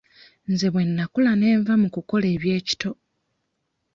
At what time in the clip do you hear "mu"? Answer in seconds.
1.81-1.87